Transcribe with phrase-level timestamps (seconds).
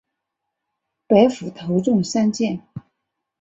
[1.05, 2.63] 白虎头中三箭。